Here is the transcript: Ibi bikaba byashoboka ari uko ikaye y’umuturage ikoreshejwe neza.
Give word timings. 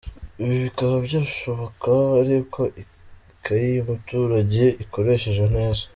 Ibi 0.43 0.55
bikaba 0.65 0.95
byashoboka 1.07 1.89
ari 2.19 2.33
uko 2.43 2.61
ikaye 2.81 3.67
y’umuturage 3.75 4.65
ikoreshejwe 4.83 5.45
neza. 5.57 5.83